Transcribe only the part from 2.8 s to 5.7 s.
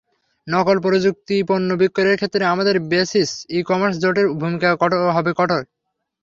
Basis e-commerce জোটের ভূমিকা হবে কঠোর।